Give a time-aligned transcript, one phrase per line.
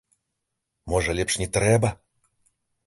[0.93, 1.95] Можа, лепш не трэба?